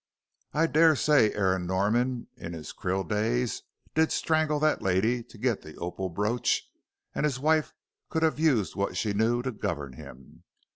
[0.51, 3.61] I daresay Aaron Norman in his Krill days
[3.93, 6.67] did strangle that lady to get the opal brooch
[7.13, 7.71] and his wife
[8.09, 10.41] could have used what she knew to govern him.